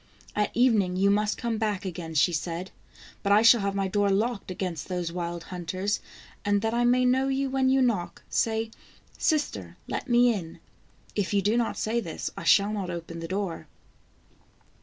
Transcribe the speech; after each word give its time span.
"At 0.45 0.49
evening 0.55 0.95
you 0.95 1.11
must 1.11 1.37
come 1.37 1.59
back 1.59 1.85
again," 1.85 2.15
she 2.15 2.33
said." 2.33 2.71
But 3.21 3.31
I 3.31 3.43
shall 3.43 3.61
have 3.61 3.75
my 3.75 3.87
door 3.87 4.09
locked 4.09 4.49
against 4.49 4.87
those 4.87 5.11
wild 5.11 5.43
hunters, 5.53 5.99
and 6.43 6.63
that 6.63 6.73
I 6.73 6.83
may 6.85 7.05
know 7.05 7.27
you 7.27 7.51
when 7.51 7.69
you 7.69 7.83
knock, 7.83 8.23
say: 8.27 8.71
'Sister, 9.19 9.77
let 9.87 10.09
me 10.09 10.33
in.' 10.33 10.59
If 11.15 11.35
you 11.35 11.43
do 11.43 11.55
not 11.55 11.77
say 11.77 11.99
this, 11.99 12.31
I 12.35 12.45
shall 12.45 12.73
not 12.73 12.89
open 12.89 13.19
the 13.19 13.27
door." 13.27 13.67